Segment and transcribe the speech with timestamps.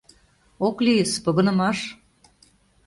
[0.67, 1.79] —Ок лийыс: погынымаш...